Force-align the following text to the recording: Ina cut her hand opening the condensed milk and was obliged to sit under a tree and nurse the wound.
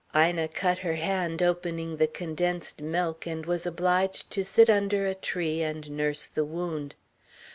Ina 0.15 0.47
cut 0.47 0.79
her 0.79 0.95
hand 0.95 1.43
opening 1.43 1.97
the 1.97 2.07
condensed 2.07 2.81
milk 2.81 3.27
and 3.27 3.45
was 3.45 3.67
obliged 3.67 4.31
to 4.31 4.43
sit 4.43 4.67
under 4.67 5.05
a 5.05 5.13
tree 5.13 5.61
and 5.61 5.91
nurse 5.91 6.25
the 6.25 6.43
wound. 6.43 6.95